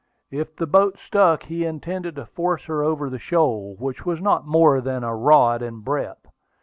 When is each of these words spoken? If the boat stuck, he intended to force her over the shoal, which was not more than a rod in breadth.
If 0.31 0.55
the 0.55 0.65
boat 0.65 0.97
stuck, 0.97 1.43
he 1.43 1.63
intended 1.63 2.15
to 2.15 2.25
force 2.25 2.63
her 2.65 2.83
over 2.83 3.07
the 3.07 3.19
shoal, 3.19 3.75
which 3.77 4.03
was 4.03 4.19
not 4.19 4.47
more 4.47 4.81
than 4.81 5.03
a 5.03 5.15
rod 5.15 5.61
in 5.61 5.81
breadth. 5.81 6.25